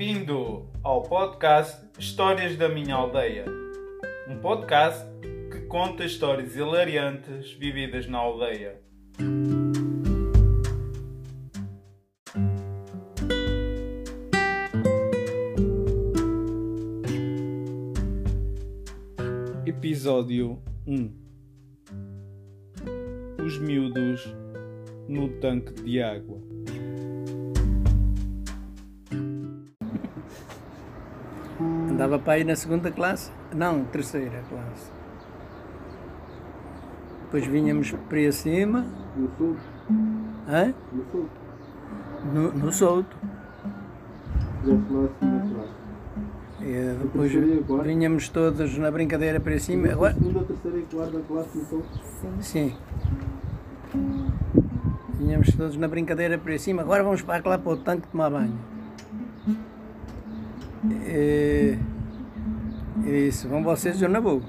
Bem-vindo 0.00 0.66
ao 0.82 1.02
podcast 1.02 1.78
Histórias 1.98 2.56
da 2.56 2.70
Minha 2.70 2.94
Aldeia. 2.94 3.44
Um 4.26 4.38
podcast 4.38 5.04
que 5.52 5.60
conta 5.66 6.06
histórias 6.06 6.56
hilariantes 6.56 7.52
vividas 7.52 8.06
na 8.06 8.16
aldeia. 8.16 8.80
Episódio 19.66 20.62
1 20.86 21.12
Os 23.44 23.58
miúdos 23.58 24.34
no 25.06 25.28
tanque 25.40 25.74
de 25.82 26.00
água. 26.00 26.49
Andava 32.00 32.18
para 32.18 32.32
aí 32.32 32.44
na 32.44 32.56
segunda 32.56 32.90
classe, 32.90 33.30
não, 33.54 33.84
terceira 33.84 34.42
classe. 34.48 34.90
Depois 37.24 37.44
vinhamos 37.44 37.92
para 38.08 38.16
aí 38.16 38.26
acima, 38.26 38.86
No 39.14 39.28
solto, 39.36 39.60
hã? 40.48 40.74
no 40.94 41.04
solto. 41.12 41.30
No, 42.32 42.52
no 42.52 42.72
solto. 42.72 43.16
Na 44.64 44.78
classe. 44.88 45.72
E 46.62 46.96
depois 47.02 47.32
e 47.34 47.82
vinhamos 47.84 48.30
todos 48.30 48.78
na 48.78 48.90
brincadeira 48.90 49.38
para 49.38 49.50
aí 49.50 49.58
acima. 49.58 49.88
Na 49.88 49.92
Agora, 49.92 50.14
segunda, 50.14 50.40
terceira 50.44 50.78
e 50.78 50.82
quarta 50.84 51.20
classe 51.28 51.58
no 51.58 51.64
solto. 51.66 52.00
sim. 52.40 52.74
Vinhamos 55.18 55.54
todos 55.54 55.76
na 55.76 55.86
brincadeira 55.86 56.38
para 56.38 56.48
aí 56.52 56.56
acima. 56.56 56.80
Agora 56.80 57.04
vamos 57.04 57.20
para 57.20 57.46
lá 57.46 57.58
para 57.58 57.72
o 57.72 57.76
tanque 57.76 58.08
tomar 58.08 58.30
banho. 58.30 58.79
E, 60.88 61.78
e 63.04 63.10
disse, 63.26 63.46
vão 63.46 63.62
vocês, 63.62 64.00
eu 64.00 64.08
não 64.08 64.22
vou. 64.22 64.42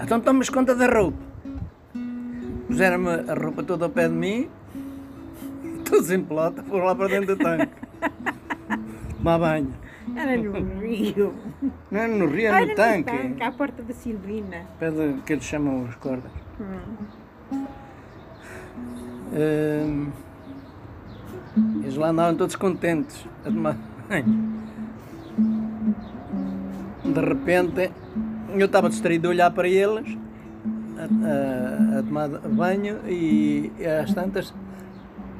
Então 0.00 0.20
tomas 0.20 0.48
conta 0.50 0.74
da 0.74 0.86
roupa. 0.86 1.18
Puseram-me 2.66 3.08
a 3.30 3.34
roupa 3.34 3.62
toda 3.62 3.84
ao 3.86 3.90
pé 3.90 4.08
de 4.08 4.14
mim, 4.14 4.48
todos 5.84 6.10
em 6.10 6.22
pelota, 6.22 6.62
foram 6.64 6.86
lá 6.86 6.94
para 6.94 7.08
dentro 7.08 7.36
do 7.36 7.42
tanque. 7.42 7.72
Tomar 9.16 9.38
banho. 9.38 9.72
Era 10.14 10.36
no 10.36 10.52
Rio. 10.80 11.34
Não 11.90 12.00
é 12.00 12.06
no 12.06 12.26
rio, 12.26 12.40
é 12.40 12.44
Era 12.48 12.66
no 12.66 12.74
tanque. 12.74 13.42
à 13.42 13.50
porta 13.52 13.82
da 13.82 13.94
Silvina. 13.94 14.62
Pé 14.78 14.90
de- 14.90 15.20
que 15.22 15.32
eles 15.32 15.44
chamam 15.44 15.84
os 15.84 15.94
cordas. 15.96 16.30
Hum. 16.60 17.64
Hum, 19.32 20.12
eles 21.82 21.96
lá 21.96 22.08
andavam 22.10 22.36
todos 22.36 22.54
contentes 22.56 23.26
a 23.44 23.50
tomar. 23.50 23.76
De 27.04 27.20
repente, 27.20 27.90
eu 28.56 28.66
estava 28.66 28.88
distraído 28.88 29.28
a 29.28 29.30
olhar 29.30 29.50
para 29.50 29.68
eles, 29.68 30.16
a, 30.98 31.96
a- 31.96 31.98
a 31.98 32.02
tomar 32.02 32.28
banho, 32.28 32.98
e 33.08 33.70
às 34.02 34.12
tantas, 34.14 34.54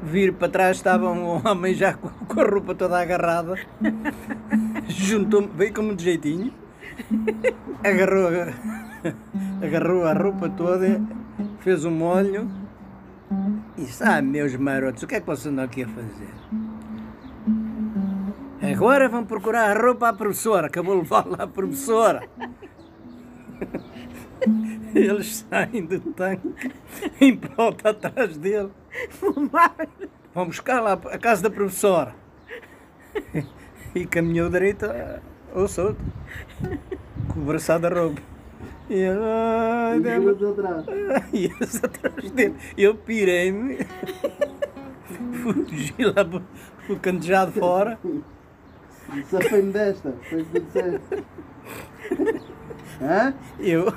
vir 0.03 0.33
para 0.35 0.49
trás 0.49 0.77
estava 0.77 1.11
um 1.11 1.41
homem 1.47 1.75
já 1.75 1.95
com, 1.95 2.09
com 2.09 2.41
a 2.41 2.45
roupa 2.45 2.75
toda 2.75 3.01
agarrada, 3.01 3.57
juntou-me, 4.89 5.49
veio 5.57 5.73
como 5.73 5.95
de 5.97 6.05
jeitinho, 6.05 6.53
agarrou, 7.83 8.29
agarrou 9.63 10.05
a 10.05 10.13
roupa 10.13 10.49
toda, 10.51 11.01
fez 11.61 11.85
um 11.85 11.91
molho, 11.91 12.51
e 13.79 13.83
disse, 13.83 14.05
ah, 14.05 14.21
meus 14.21 14.55
marotos, 14.57 15.03
o 15.03 15.07
que 15.07 15.15
é 15.17 15.21
que 15.21 15.27
vocês 15.27 15.47
andam 15.47 15.65
aqui 15.65 15.83
a 15.85 15.89
fazer? 15.89 16.29
Agora 18.73 19.09
vão 19.09 19.25
procurar 19.25 19.77
a 19.77 19.81
roupa 19.81 20.09
à 20.09 20.13
professora, 20.13 20.69
que 20.69 20.79
eu 20.79 20.85
vou 20.85 20.97
levar 20.99 21.27
lá 21.27 21.45
à 21.45 21.47
professora. 21.47 22.27
Eles 24.95 25.45
saem 25.51 25.85
do 25.87 25.99
tanque, 26.13 26.55
em 27.21 27.37
volta 27.57 27.91
atrás 27.91 28.37
dele. 28.37 28.71
Vão 30.35 30.47
buscar 30.47 30.81
lá 30.81 30.93
a 30.93 31.19
casa 31.19 31.43
da 31.43 31.51
professora. 31.51 32.15
E 33.95 34.07
caminhou 34.07 34.49
direito 34.51 34.85
a- 34.87 35.21
ao 35.55 35.67
solto, 35.69 36.01
com 37.33 37.41
o 37.41 37.45
braçado 37.45 37.89
da 37.89 37.95
roupa. 38.01 38.21
E 38.91 38.95
ele, 38.95 39.19
ai, 39.23 39.97
E 39.97 40.01
Deus, 40.01 40.37
os 40.37 40.43
outros 40.43 40.67
atrás. 40.67 41.25
e 41.33 41.45
eles 41.47 41.85
atrás 41.85 42.31
dele. 42.33 42.55
Eu 42.77 42.95
pirei-me, 42.95 43.79
fugi 45.43 45.95
lá 45.99 46.25
para 46.25 46.43
o 46.93 46.99
cantejado 47.01 47.53
fora. 47.53 47.99
Safei-me 49.31 49.73
desta. 49.73 50.15
Foi 50.29 50.43
o 50.43 50.45
que 50.45 50.61
tu 50.61 50.67
disseste. 50.67 51.25
Eu, 53.59 53.93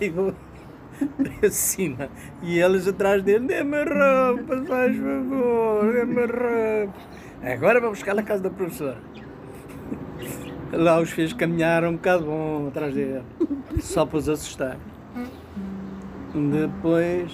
eu 0.00 0.34
acima. 1.46 2.08
E 2.42 2.58
eles 2.58 2.86
atrás 2.86 3.22
dele, 3.22 3.46
dê-me 3.46 3.78
roupa, 3.84 4.64
faz 4.66 4.96
favor, 4.96 5.92
dê-me 5.92 6.26
roupa. 6.26 6.94
Agora 7.42 7.80
vou 7.80 7.90
buscar 7.90 8.14
na 8.14 8.22
casa 8.22 8.42
da 8.42 8.50
professora. 8.50 8.98
Lá 10.72 11.00
os 11.00 11.10
fez 11.10 11.32
caminhar 11.32 11.84
um 11.84 11.92
bocado 11.92 12.24
bom 12.24 12.68
atrás 12.68 12.94
dele, 12.94 13.22
só 13.80 14.04
para 14.06 14.18
os 14.18 14.28
assustar. 14.28 14.76
Depois. 16.34 17.30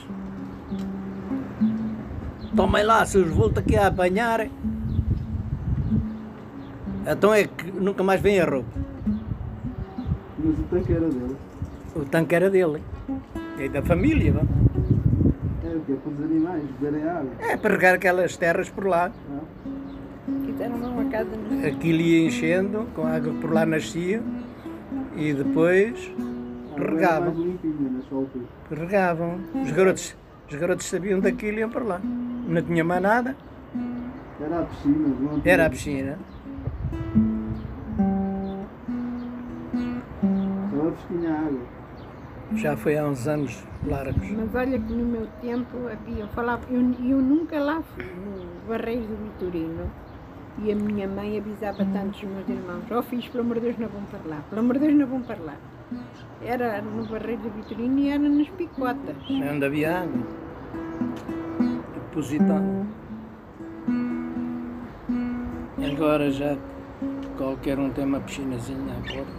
Tomem 2.54 2.84
lá, 2.84 3.06
se 3.06 3.16
os 3.19 3.31
volto 3.31 3.58
aqui 3.58 3.76
a 3.76 3.87
apanhar. 3.87 4.48
Então 7.10 7.34
é 7.34 7.44
que 7.44 7.71
nunca 7.72 8.03
mais 8.03 8.21
vem 8.21 8.41
a 8.41 8.44
roupa. 8.44 8.69
Mas 10.38 10.59
o 10.59 10.62
tanque 10.71 10.93
era 10.93 11.09
dele. 11.09 11.37
O 11.97 12.00
tanque 12.04 12.34
era 12.34 12.50
dele. 12.50 12.82
E 13.59 13.69
da 13.69 13.82
família, 13.82 14.32
vá. 14.32 14.41
Era 15.65 15.76
o 15.76 15.81
quê? 15.82 15.94
Para 16.03 16.12
os 16.12 16.22
animais 16.22 16.62
beberem 16.81 17.09
água. 17.09 17.31
É 17.41 17.56
para 17.56 17.75
regar 17.75 17.94
aquelas 17.94 18.37
terras 18.37 18.69
por 18.70 18.87
lá. 18.87 19.10
Não? 19.28 20.47
Fizeram 20.47 20.76
uma 20.76 21.04
casa 21.10 21.28
no 21.37 21.66
Aquilo 21.66 22.00
ia 22.00 22.26
enchendo, 22.26 22.87
com 22.94 23.03
a 23.06 23.16
água 23.16 23.32
que 23.32 23.41
por 23.41 23.53
lá 23.53 23.66
nascia. 23.66 24.22
E 25.16 25.32
depois 25.34 26.10
A 26.19 26.22
água 26.22 26.84
era 26.84 26.91
regavam. 26.94 27.28
altura. 28.12 28.44
Regavam. 28.70 29.41
Os 29.62 29.70
garotos, 29.72 30.16
os 30.49 30.56
garotos 30.56 30.87
sabiam 30.87 31.19
daquilo 31.20 31.56
e 31.59 31.60
iam 31.60 31.70
para 31.70 31.84
lá. 31.84 32.00
Não 32.49 32.62
tinha 32.62 32.84
mais 32.84 33.03
nada. 33.03 33.37
Era 34.41 34.60
a 34.60 34.62
piscina. 34.62 35.09
Não 35.20 35.41
tinha- 35.41 35.53
Era 35.53 35.66
a 35.66 35.70
piscina. 35.70 36.19
Água. 41.26 41.60
Já 42.56 42.76
foi 42.76 42.98
há 42.98 43.04
uns 43.04 43.26
anos 43.28 43.64
largos. 43.86 44.30
Mas 44.30 44.54
olha 44.54 44.78
que 44.78 44.92
no 44.92 45.04
meu 45.04 45.26
tempo 45.40 45.76
havia, 45.90 46.24
eu 46.24 46.28
falava, 46.28 46.62
eu, 46.70 46.80
eu 46.80 47.18
nunca 47.20 47.58
lá 47.58 47.80
fui 47.82 48.04
no 48.04 48.68
Barreiros 48.68 49.06
do 49.06 49.16
Vitorino 49.16 49.90
e 50.58 50.72
a 50.72 50.74
minha 50.74 51.08
mãe 51.08 51.38
avisava 51.38 51.84
tanto 51.84 52.16
os 52.16 52.24
meus 52.24 52.48
irmãos, 52.48 52.82
ó 52.90 53.02
filhos, 53.02 53.28
pelo 53.28 53.44
amor 53.44 53.54
de 53.54 53.60
Deus 53.60 53.78
não 53.78 53.88
vão 53.88 54.02
para 54.02 54.20
lá, 54.28 54.42
pelo 54.48 54.60
amor 54.60 54.74
de 54.74 54.80
Deus 54.80 54.98
não 54.98 55.06
vão 55.06 55.22
para 55.22 55.42
lá. 55.42 55.54
Era 56.42 56.82
no 56.82 57.04
Barreiros 57.06 57.44
do 57.44 57.50
Vitorino 57.50 57.98
e 57.98 58.08
era 58.08 58.28
nas 58.28 58.48
picotas. 58.48 59.16
Onde 59.30 59.64
havia 59.64 60.02
água. 60.02 60.26
Depositado. 61.94 62.86
Agora 65.92 66.30
já 66.30 66.56
qualquer 67.40 67.78
um 67.78 67.90
tem 67.90 68.04
uma 68.04 68.20
piscinazinha 68.20 68.92
à 68.92 69.00
porta. 69.00 69.32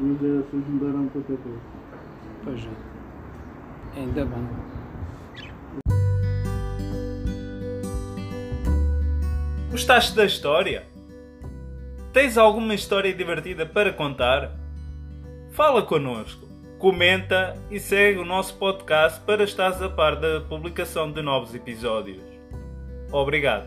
Duas 0.00 0.20
gerações 0.20 0.64
mudaram 0.68 1.08
tanta 1.08 1.36
coisa. 1.36 1.60
Pois 2.44 2.64
é. 2.64 4.00
Ainda 4.00 4.24
bem. 4.24 4.48
Gostaste 9.72 10.14
da 10.14 10.24
história? 10.24 10.86
Tens 12.12 12.38
alguma 12.38 12.74
história 12.74 13.12
divertida 13.12 13.66
para 13.66 13.92
contar? 13.92 14.52
Fala 15.50 15.82
connosco, 15.82 16.46
comenta 16.78 17.56
e 17.68 17.80
segue 17.80 18.20
o 18.20 18.24
nosso 18.24 18.56
podcast 18.56 19.20
para 19.22 19.42
estares 19.42 19.82
a 19.82 19.88
par 19.88 20.14
da 20.14 20.40
publicação 20.42 21.10
de 21.10 21.20
novos 21.22 21.56
episódios. 21.56 22.29
Obrigado. 23.10 23.64